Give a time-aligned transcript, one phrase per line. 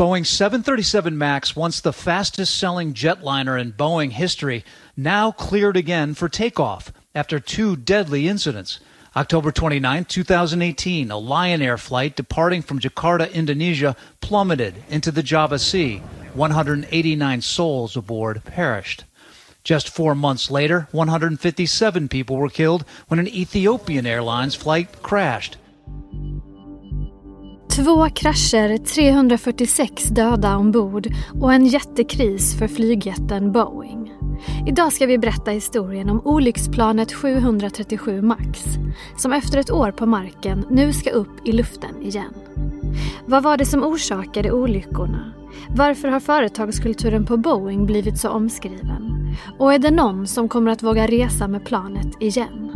[0.00, 4.64] Boeing 737 MAX, once the fastest selling jetliner in Boeing history,
[4.96, 8.80] now cleared again for takeoff after two deadly incidents.
[9.14, 15.58] October 29, 2018, a Lion Air flight departing from Jakarta, Indonesia, plummeted into the Java
[15.58, 15.98] Sea.
[16.32, 19.04] 189 souls aboard perished.
[19.64, 25.58] Just four months later, 157 people were killed when an Ethiopian Airlines flight crashed.
[27.84, 31.08] Två krascher, 346 döda ombord
[31.40, 34.12] och en jättekris för flygjätten Boeing.
[34.66, 38.64] Idag ska vi berätta historien om olycksplanet 737 Max
[39.16, 42.34] som efter ett år på marken nu ska upp i luften igen.
[43.26, 45.32] Vad var det som orsakade olyckorna?
[45.76, 49.34] Varför har företagskulturen på Boeing blivit så omskriven?
[49.58, 52.72] Och är det någon som kommer att våga resa med planet igen?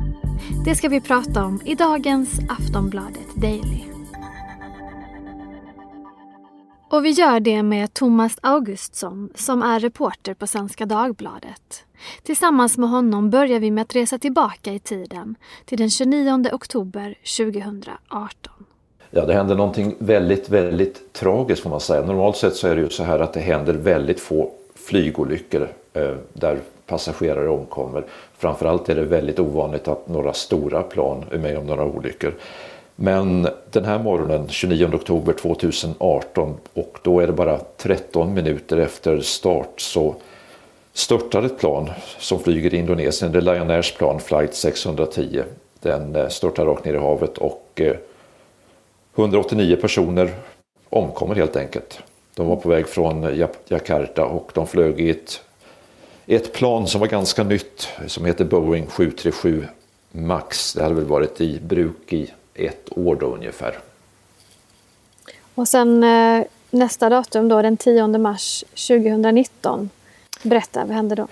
[0.65, 3.94] Det ska vi prata om i dagens Aftonbladet Daily.
[6.95, 11.85] Och vi gör det med Thomas Augustsson som är reporter på Svenska Dagbladet.
[12.23, 17.15] Tillsammans med honom börjar vi med att resa tillbaka i tiden till den 29 oktober
[17.39, 18.53] 2018.
[19.11, 22.07] Ja, det händer någonting väldigt, väldigt tragiskt får man säga.
[22.07, 26.15] Normalt sett så är det ju så här att det händer väldigt få flygolyckor eh,
[26.33, 28.05] där passagerare omkommer.
[28.39, 32.35] Framförallt är det väldigt ovanligt att några stora plan är med om några olyckor.
[32.97, 39.21] Men den här morgonen, 29 oktober 2018, och då är det bara 13 minuter efter
[39.21, 40.15] start så
[40.93, 43.33] störtar ett plan som flyger i Indonesien.
[43.33, 45.43] Det är Lion Airs plan Flight 610.
[45.81, 47.97] Den eh, störtar rakt ner i havet och eh,
[49.17, 50.35] 189 personer
[50.89, 51.99] omkommer helt enkelt.
[52.35, 55.41] De var på väg från Jakarta och de flög i ett,
[56.27, 59.67] ett plan som var ganska nytt som heter Boeing 737
[60.11, 60.75] Max.
[60.75, 63.79] Det hade väl varit i bruk i ett år då ungefär.
[65.55, 69.91] Och sen eh, nästa datum då, den 10 mars 2019.
[70.43, 71.27] Berätta, vad hände då?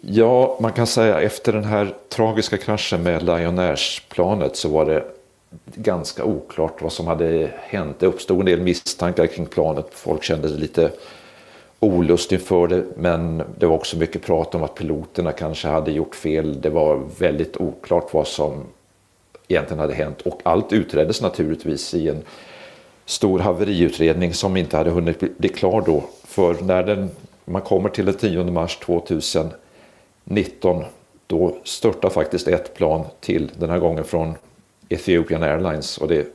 [0.00, 5.04] Ja, man kan säga efter den här tragiska kraschen med Lion Airs-planet så var det
[5.74, 7.96] ganska oklart vad som hade hänt.
[7.98, 9.86] Det uppstod en del misstankar kring planet.
[9.90, 10.90] Folk kände sig lite
[11.80, 12.84] olust inför det.
[12.96, 16.60] Men det var också mycket prat om att piloterna kanske hade gjort fel.
[16.60, 18.64] Det var väldigt oklart vad som
[19.48, 20.22] egentligen hade hänt.
[20.22, 22.22] Och allt utreddes naturligtvis i en
[23.04, 26.04] stor haveriutredning som inte hade hunnit bli klar då.
[26.24, 27.10] För när den,
[27.44, 30.84] man kommer till den 10 mars 2019
[31.26, 34.34] då störtar faktiskt ett plan till, den här gången från
[34.88, 36.26] Ethiopian Airlines och det är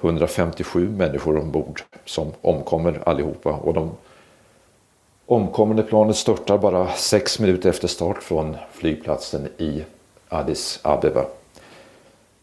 [0.00, 3.50] 157 människor ombord som omkommer allihopa.
[3.50, 3.90] Och de
[5.26, 9.84] omkommande planet störtar bara sex minuter efter start från flygplatsen i
[10.28, 11.24] Addis Abeba.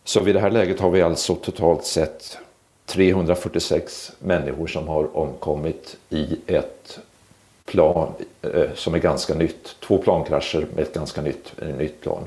[0.03, 2.37] Så vid det här läget har vi alltså totalt sett
[2.85, 6.99] 346 människor som har omkommit i ett
[7.65, 9.75] plan eh, som är ganska nytt.
[9.79, 12.23] Två plankrascher med ett ganska nytt, ett nytt plan.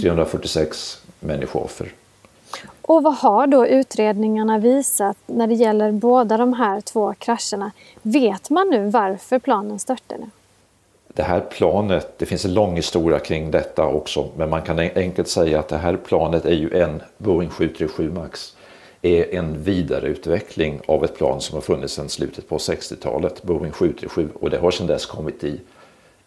[0.00, 1.92] 346 människooffer.
[2.82, 7.70] Och vad har då utredningarna visat när det gäller båda de här två krascherna?
[8.02, 10.30] Vet man nu varför planen störtade?
[11.14, 15.28] Det här planet, det finns en lång historia kring detta också, men man kan enkelt
[15.28, 18.54] säga att det här planet är ju en Boeing 737 Max
[19.02, 24.28] är en vidareutveckling av ett plan som har funnits sedan slutet på 60-talet, Boeing 737,
[24.40, 25.60] och det har sedan dess kommit i,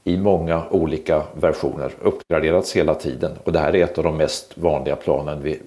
[0.03, 3.31] i många olika versioner, uppgraderats hela tiden.
[3.43, 5.59] Och det här är ett av de mest vanliga planen vi,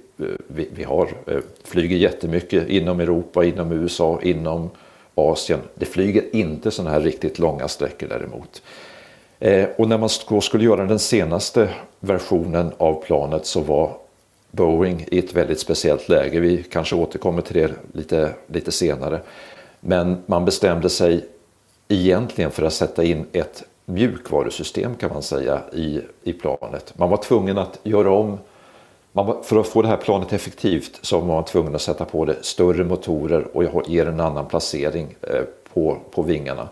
[0.47, 1.09] vi, vi har.
[1.27, 4.71] Eh, flyger jättemycket inom Europa, inom USA, inom
[5.15, 5.61] Asien.
[5.75, 8.63] Det flyger inte sådana här riktigt långa sträckor däremot.
[9.39, 11.69] Eh, och när man skulle göra den senaste
[12.01, 13.97] versionen av planet så var
[14.51, 16.41] Boeing i ett väldigt speciellt läge.
[16.41, 19.21] Vi kanske återkommer till det lite, lite senare.
[19.81, 21.25] Men man bestämde sig
[21.89, 26.99] egentligen för att sätta in ett mjukvarusystem kan man säga i, i planet.
[26.99, 28.39] Man var tvungen att göra om,
[29.13, 32.25] man för att få det här planet effektivt så var man tvungen att sätta på
[32.25, 36.69] det större motorer och ge en annan placering eh, på, på vingarna.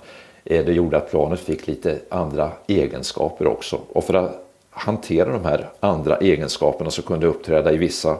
[0.53, 3.81] Eh, det gjorde att planet fick lite andra egenskaper också.
[3.93, 8.19] Och för att hantera de här andra egenskaperna så kunde det uppträda i vissa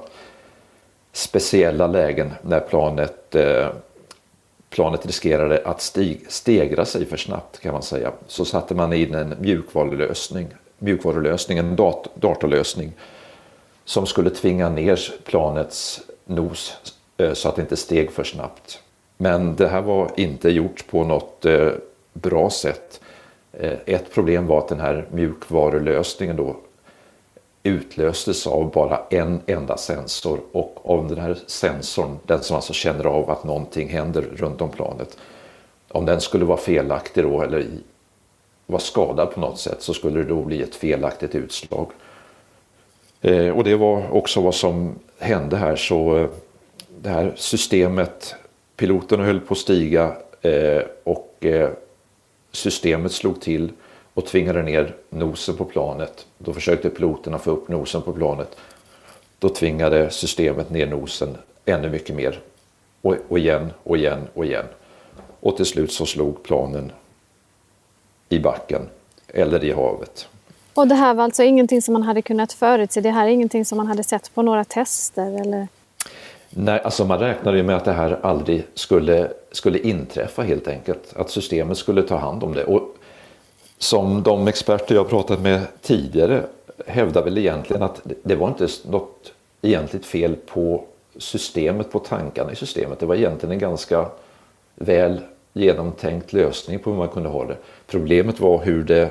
[1.13, 3.69] speciella lägen när planet, eh,
[4.71, 8.13] planet riskerade att stig, stegra sig för snabbt kan man säga.
[8.27, 10.47] Så satte man in en mjukvarulösning,
[10.79, 12.93] mjukvarulösning en dat datorlösning
[13.85, 16.77] som skulle tvinga ner planets nos
[17.17, 18.83] eh, så att det inte steg för snabbt.
[19.17, 21.73] Men det här var inte gjort på något eh,
[22.13, 23.01] bra sätt.
[23.53, 26.57] Eh, ett problem var att den här mjukvarulösningen då
[27.63, 33.05] utlöstes av bara en enda sensor och om den här sensorn, den som alltså känner
[33.05, 35.19] av att någonting händer runt om planet,
[35.89, 37.67] om den skulle vara felaktig då eller
[38.67, 41.87] vara skadad på något sätt så skulle det då bli ett felaktigt utslag.
[43.21, 45.77] Eh, och det var också vad som hände här.
[45.77, 46.29] Så eh,
[47.03, 48.35] det här systemet,
[48.77, 50.17] piloterna höll på att stiga
[51.05, 51.45] och
[52.53, 53.73] systemet slog till
[54.15, 56.27] och tvingade ner nosen på planet.
[56.39, 58.57] Då försökte piloterna få upp nosen på planet.
[59.39, 62.41] Då tvingade systemet ner nosen ännu mycket mer.
[63.03, 64.65] Och, och igen och igen och igen.
[65.41, 66.93] Och till slut så slog planen
[68.29, 68.89] i backen
[69.29, 70.29] eller i havet.
[70.75, 73.01] Och det här var alltså ingenting som man hade kunnat förutse?
[73.01, 75.41] Det här är ingenting som man hade sett på några tester?
[75.41, 75.69] Eller?
[76.55, 81.13] När, alltså man räknade ju med att det här aldrig skulle, skulle inträffa helt enkelt.
[81.17, 82.65] Att systemet skulle ta hand om det.
[82.65, 82.97] Och
[83.79, 86.43] som de experter jag pratat med tidigare
[86.87, 89.33] hävdar väl egentligen att det var inte något
[89.63, 90.85] egentligt fel på
[91.17, 93.01] systemet, på tankarna i systemet.
[93.01, 94.09] Det var egentligen en ganska
[94.75, 95.21] väl
[95.53, 97.57] genomtänkt lösning på hur man kunde ha det.
[97.87, 99.11] Problemet var hur det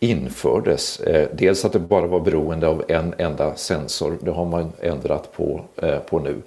[0.00, 1.00] infördes.
[1.00, 5.32] Eh, dels att det bara var beroende av en enda sensor, det har man ändrat
[5.32, 6.42] på, eh, på nu.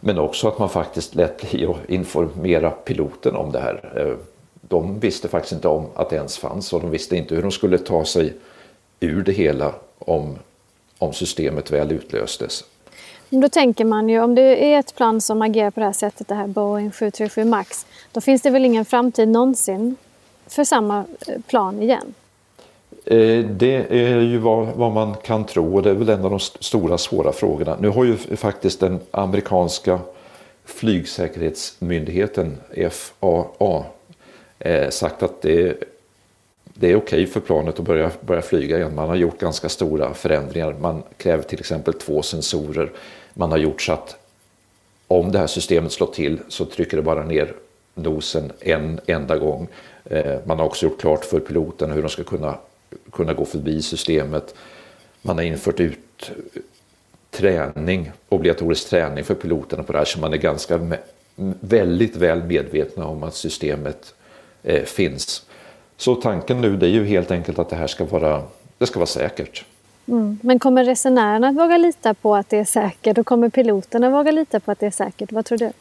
[0.00, 3.92] Men också att man faktiskt lät bli att informera piloten om det här.
[3.96, 4.16] Eh,
[4.60, 7.50] de visste faktiskt inte om att det ens fanns och de visste inte hur de
[7.50, 8.34] skulle ta sig
[9.00, 10.38] ur det hela om,
[10.98, 12.64] om systemet väl utlöstes.
[13.30, 16.28] Då tänker man ju om det är ett plan som agerar på det här sättet,
[16.28, 19.96] det här Boeing 737 Max, då finns det väl ingen framtid någonsin
[20.46, 21.04] för samma
[21.46, 22.14] plan igen?
[23.10, 26.30] Eh, det är ju vad, vad, man kan tro och det är väl en av
[26.30, 27.76] de stora svåra frågorna.
[27.80, 30.00] Nu har ju faktiskt den amerikanska
[30.64, 32.56] flygsäkerhetsmyndigheten
[32.90, 33.84] FAA
[34.58, 35.82] eh, sagt att det,
[36.64, 38.94] det är okej för planet att börja, börja flyga igen.
[38.94, 40.74] Man har gjort ganska stora förändringar.
[40.80, 42.90] Man kräver till exempel två sensorer.
[43.34, 44.16] Man har gjort så att
[45.06, 47.54] om det här systemet slår till så trycker det bara ner
[47.94, 49.68] nosen en enda gång.
[50.04, 52.58] Eh, man har också gjort klart för piloterna hur de ska kunna
[53.12, 54.54] kunna gå förbi systemet.
[55.22, 56.30] Man har infört ut
[57.30, 60.80] träning, obligatorisk träning för piloterna på det här så man är ganska
[61.60, 64.14] väldigt väl medvetna om att systemet
[64.62, 65.46] eh, finns.
[65.96, 68.42] Så tanken nu det är ju helt enkelt att det här ska vara,
[68.78, 69.64] det ska vara säkert.
[70.08, 70.38] Mm.
[70.42, 74.30] Men kommer resenärerna att våga lita på att det är säkert och kommer piloterna våga
[74.30, 75.32] lita på att det är säkert?
[75.32, 75.72] Vad tror du?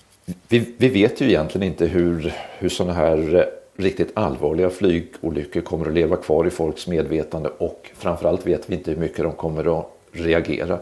[0.48, 5.94] Vi, vi vet ju egentligen inte hur, hur sådana här riktigt allvarliga flygolyckor kommer att
[5.94, 9.92] leva kvar i folks medvetande och framförallt vet vi inte hur mycket de kommer att
[10.12, 10.80] reagera.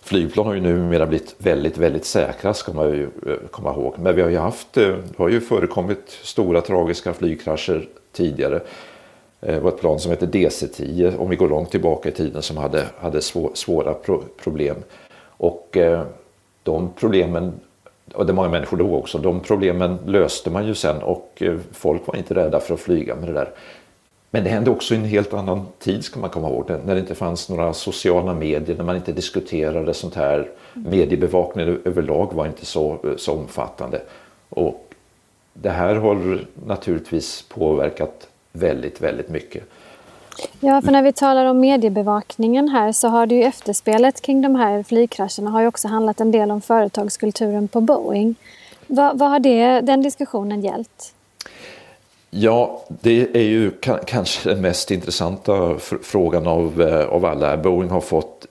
[0.00, 3.94] Flygplan har ju numera blivit väldigt, väldigt säkra ska man ju eh, komma ihåg.
[3.98, 8.56] Men vi har ju haft, eh, det har ju förekommit stora tragiska flygkrascher tidigare.
[9.40, 12.42] Eh, det var ett plan som hette DC-10 om vi går långt tillbaka i tiden
[12.42, 13.20] som hade, hade
[13.54, 13.94] svåra
[14.42, 14.76] problem.
[15.24, 15.76] Och
[16.62, 17.52] de problemen
[18.14, 19.18] och det många människor dog också.
[19.18, 23.14] De problemen löste man ju sen och eh, folk var inte rädda för att flyga
[23.14, 23.50] med det där.
[24.30, 26.70] Men det hände också i en helt annan tid ska man komma ihåg.
[26.84, 30.50] När det inte fanns några sociala medier, när man inte diskuterade sånt här.
[30.74, 34.00] Mediebevakningen överlag var inte så, så omfattande.
[34.48, 34.94] Och
[35.54, 39.62] det här har naturligtvis påverkat väldigt, väldigt mycket.
[40.60, 44.54] Ja, för när vi talar om mediebevakningen här så har det ju efterspelet kring de
[44.54, 48.34] här flygkrascherna har ju också handlat en del om företagskulturen på Boeing.
[48.86, 51.14] Vad, vad har det, den diskussionen gällt?
[52.30, 53.70] Ja, det är ju
[54.06, 57.56] kanske den mest intressanta frågan av, eh, av alla.
[57.56, 58.46] Boeing har fått,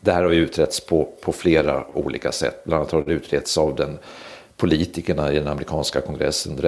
[0.00, 2.64] det här har utretts på, på flera olika sätt.
[2.64, 3.98] Bland annat har det utretts av den
[4.56, 6.60] politikerna i den amerikanska kongressen,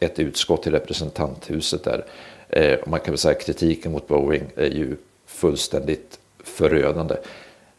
[0.00, 2.04] ett utskott i representanthuset där.
[2.50, 7.16] Eh, man kan väl säga att kritiken mot Boeing är ju fullständigt förödande.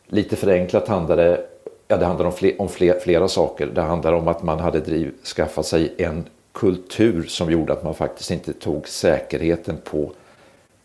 [0.07, 1.45] Lite förenklat handlar det,
[1.87, 3.65] ja, det handlar om, fler, om fler, flera saker.
[3.65, 7.93] Det handlar om att man hade driv, skaffat sig en kultur som gjorde att man
[7.93, 10.11] faktiskt inte tog säkerheten på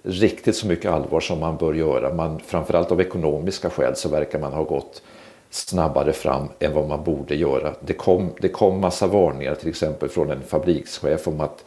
[0.02, 2.14] riktigt så mycket allvar som man bör göra.
[2.14, 5.02] Man, framförallt av ekonomiska skäl så verkar man ha gått
[5.50, 7.74] snabbare fram än vad man borde göra.
[7.80, 11.64] Det kom, det kom massa varningar till exempel från en fabrikschef om att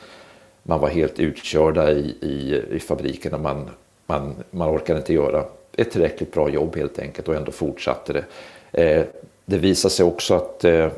[0.63, 3.69] man var helt utkörda i, i, i fabriken och man,
[4.05, 5.45] man, man orkade inte göra
[5.77, 8.25] ett tillräckligt bra jobb helt enkelt och ändå fortsatte det.
[8.71, 9.05] Eh,
[9.45, 10.89] det visade sig också att eh,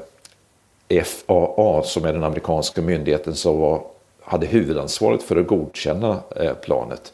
[1.03, 3.84] FAA som är den amerikanska myndigheten som var,
[4.22, 7.13] hade huvudansvaret för att godkänna eh, planet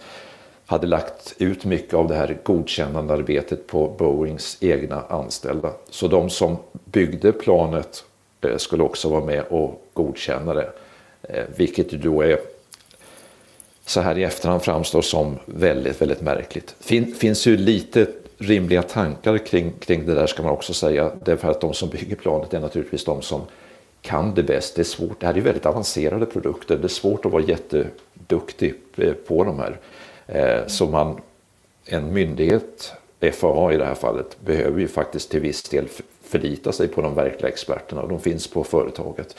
[0.66, 5.72] hade lagt ut mycket av det här godkännandearbetet på Boeings egna anställda.
[5.90, 8.04] Så de som byggde planet
[8.42, 10.70] eh, skulle också vara med och godkänna det.
[11.28, 12.40] Eh, vilket då är
[13.86, 16.76] så här i efterhand framstår som väldigt, väldigt märkligt.
[16.80, 18.08] Fin, finns ju lite
[18.38, 21.12] rimliga tankar kring, kring det där ska man också säga.
[21.24, 23.42] Därför att de som bygger planet är naturligtvis de som
[24.02, 24.76] kan det bäst.
[24.76, 25.20] Det är svårt.
[25.20, 26.78] Det här är ju väldigt avancerade produkter.
[26.78, 29.80] Det är svårt att vara jätteduktig eh, på de här.
[30.28, 31.22] Eh, så man,
[31.86, 32.94] en myndighet,
[33.34, 35.88] FAA i det här fallet, behöver ju faktiskt till viss del
[36.24, 39.36] förlita sig på de verkliga experterna och de finns på företaget.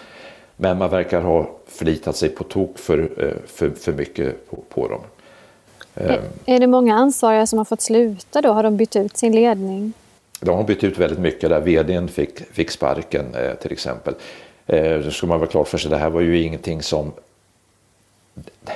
[0.61, 3.09] Men man verkar ha förlitat sig på tok för,
[3.47, 5.01] för, för mycket på, på dem.
[5.95, 8.53] Är, är det många ansvariga som har fått sluta då?
[8.53, 9.93] Har de bytt ut sin ledning?
[10.41, 11.61] De har bytt ut väldigt mycket där.
[11.61, 14.15] Vdn fick, fick sparken eh, till exempel.
[14.67, 17.13] Eh, då ska man vara klart för sig, det här var ju ingenting som...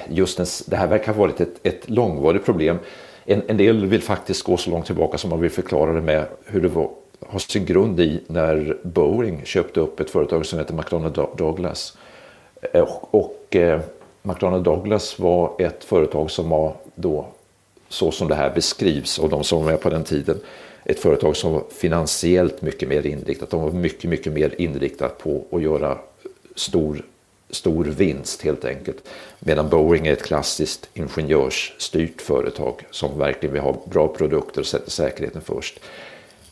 [0.08, 2.78] Just en, det här verkar ha varit ett, ett långvarigt problem.
[3.24, 6.26] En, en, del vill faktiskt gå så långt tillbaka som man vill förklara det med
[6.44, 6.90] hur det var,
[7.28, 11.96] har sin grund i när Boeing köpte upp ett företag som heter McDonnell Douglas.
[12.72, 13.80] Eh, och, och eh,
[14.22, 17.26] McDonnell Douglas var ett företag som var då,
[17.88, 20.40] så som det här beskrivs och de som var med på den tiden,
[20.84, 23.50] ett företag som var finansiellt mycket mer inriktat.
[23.50, 25.98] De var mycket, mycket mer inriktat på att göra
[26.54, 27.04] stor,
[27.50, 29.08] stor vinst helt enkelt.
[29.38, 34.90] Medan Boeing är ett klassiskt ingenjörsstyrt företag som verkligen vill ha bra produkter och sätter
[34.90, 35.80] säkerheten först.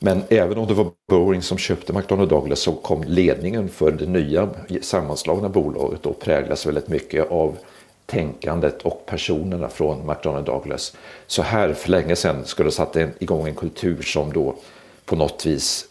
[0.03, 4.07] Men även om det var Boeing som köpte McDonnell Douglas så kom ledningen för det
[4.07, 4.49] nya
[4.83, 7.57] sammanslagna bolaget och präglas väldigt mycket av
[8.07, 10.97] tänkandet och personerna från McDonnell Douglas.
[11.27, 14.55] Så här för länge sedan skulle det satt igång en kultur som då
[15.05, 15.89] på något vis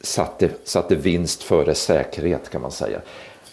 [0.00, 3.00] satte, satte vinst före säkerhet kan man säga.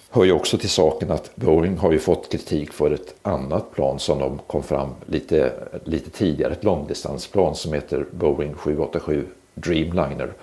[0.10, 4.00] Hör ju också till saken att Boeing har ju fått kritik för ett annat plan
[4.00, 5.54] som de kom fram lite,
[5.84, 9.26] lite tidigare, ett långdistansplan som heter Boeing 787
[9.62, 10.34] Dreamliner.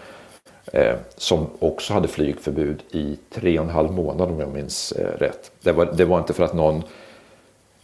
[0.72, 5.18] Eh, som också hade flygförbud i tre och en halv månad om jag minns eh,
[5.18, 5.50] rätt.
[5.62, 6.82] Det var, det var inte för att någon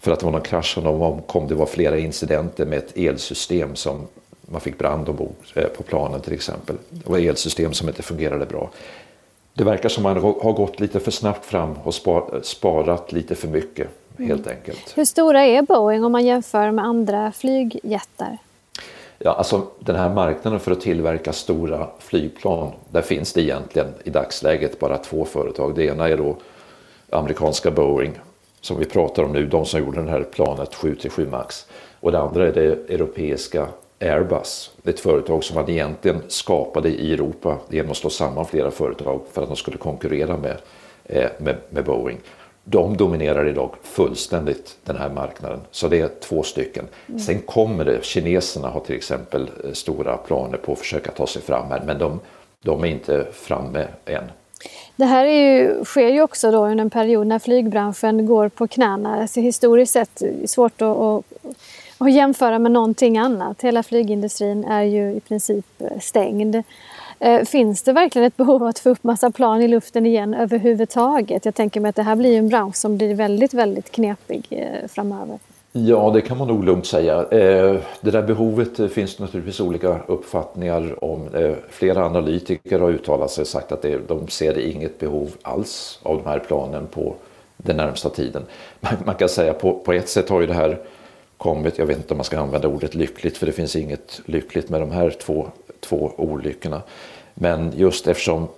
[0.00, 1.48] för att det var någon krasch och någon omkom.
[1.48, 4.06] Det var flera incidenter med ett elsystem som
[4.40, 6.76] man fick brand ombord eh, på planen till exempel.
[6.90, 8.70] Det var elsystem som inte fungerade bra.
[9.54, 11.94] Det verkar som man har gått lite för snabbt fram och
[12.42, 14.30] sparat lite för mycket mm.
[14.30, 14.92] helt enkelt.
[14.96, 18.38] Hur stora är Boeing om man jämför med andra flygjättar?
[19.24, 24.10] Ja, alltså den här marknaden för att tillverka stora flygplan, där finns det egentligen i
[24.10, 25.74] dagsläget bara två företag.
[25.74, 26.36] Det ena är då
[27.10, 28.12] amerikanska Boeing
[28.60, 31.66] som vi pratar om nu, de som gjorde det här planet 737 Max.
[32.00, 33.66] Och det andra är det europeiska
[34.00, 39.20] Airbus, ett företag som man egentligen skapade i Europa genom att slå samman flera företag
[39.32, 40.56] för att de skulle konkurrera med,
[41.04, 42.18] eh, med, med Boeing.
[42.64, 46.84] De dominerar idag fullständigt den här marknaden, så det är två stycken.
[47.08, 47.20] Mm.
[47.20, 51.42] Sen kommer det, kineserna har till exempel eh, stora planer på att försöka ta sig
[51.42, 52.20] fram här, men de,
[52.62, 54.24] de är inte framme än.
[54.96, 58.68] Det här är ju, sker ju också då under en period när flygbranschen går på
[58.68, 59.20] knäna.
[59.20, 61.24] Alltså historiskt sett är det svårt att, att,
[61.98, 63.62] att jämföra med någonting annat.
[63.62, 66.62] Hela flygindustrin är ju i princip eh, stängd.
[67.22, 70.34] Eh, finns det verkligen ett behov av att få upp massa plan i luften igen
[70.34, 71.44] överhuvudtaget?
[71.44, 74.88] Jag tänker mig att det här blir en bransch som blir väldigt, väldigt knepig eh,
[74.88, 75.38] framöver.
[75.72, 77.18] Ja, det kan man nog lugnt säga.
[77.18, 81.34] Eh, det där behovet eh, finns naturligtvis olika uppfattningar om.
[81.34, 86.16] Eh, flera analytiker har uttalat sig och sagt att de ser inget behov alls av
[86.16, 87.14] de här planen på
[87.56, 88.42] den närmsta tiden.
[89.04, 90.78] Man kan säga på, på ett sätt har ju det här
[91.42, 94.68] kommit, jag vet inte om man ska använda ordet lyckligt för det finns inget lyckligt
[94.68, 95.48] med de här två,
[95.80, 96.82] två olyckorna.
[97.34, 98.48] Men just eftersom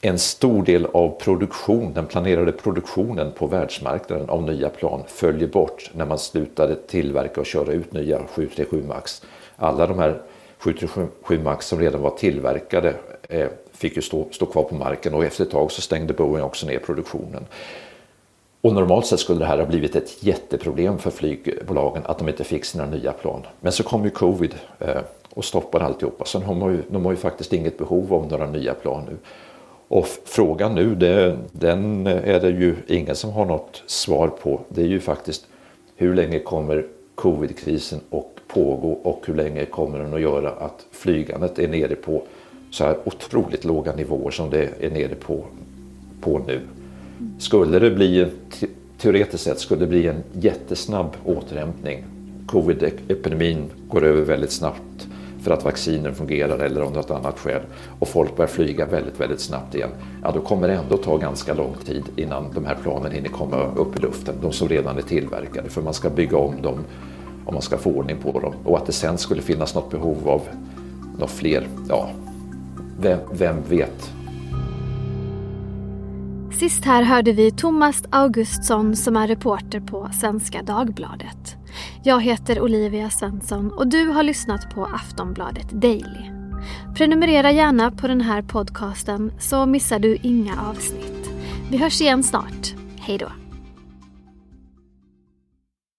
[0.00, 5.90] en stor del av produktion, den planerade produktionen på världsmarknaden av nya plan följer bort
[5.94, 9.22] när man slutade tillverka och köra ut nya 737 Max.
[9.56, 10.22] Alla de här
[10.58, 12.94] 737 Max som redan var tillverkade
[13.28, 16.44] eh, fick ju stå, stå kvar på marken och efter ett tag så stängde Boeing
[16.44, 17.46] också ner produktionen.
[18.62, 22.44] Och normalt sett skulle det här ha blivit ett jätteproblem för flygbolagen att de inte
[22.44, 23.46] fick sina nya plan.
[23.60, 25.00] Men så kom ju covid eh,
[25.34, 26.24] och stoppade alltihopa.
[26.24, 29.16] Så de har, ju, de har ju faktiskt inget behov av några nya plan nu.
[29.88, 34.60] Och frågan nu, det, den är det ju ingen som har något svar på.
[34.68, 35.46] Det är ju faktiskt
[35.96, 41.58] hur länge kommer covidkrisen att pågå och hur länge kommer den att göra att flygandet
[41.58, 42.22] är nere på
[42.70, 45.44] så här otroligt låga nivåer som det är nere på,
[46.20, 46.60] på nu.
[47.38, 48.26] Skulle det bli,
[48.98, 52.04] teoretiskt sett, skulle det bli en jättesnabb återhämtning,
[52.46, 55.08] covid-epidemin går över väldigt snabbt
[55.42, 57.60] för att vaccinen fungerar eller av något annat skäl
[57.98, 59.90] och folk börjar flyga väldigt, väldigt snabbt igen,
[60.22, 63.74] ja då kommer det ändå ta ganska lång tid innan de här planen hinner komma
[63.76, 66.84] upp i luften, de som redan är tillverkade, för man ska bygga om dem
[67.44, 68.54] om man ska få ordning på dem.
[68.64, 70.42] Och att det sen skulle finnas något behov av
[71.12, 72.10] några fler, ja,
[73.00, 74.12] vem, vem vet?
[76.60, 81.56] Sist här hörde vi Thomas Augustsson som är reporter på Svenska Dagbladet.
[82.04, 86.30] Jag heter Olivia Svensson och du har lyssnat på Aftonbladet Daily.
[86.96, 91.30] Prenumerera gärna på den här podcasten så missar du inga avsnitt.
[91.70, 92.74] Vi hörs igen snart.
[92.98, 93.39] Hej då.